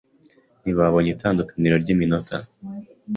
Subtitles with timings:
[0.63, 2.35] Ntibabonye itandukaniro ryiminota.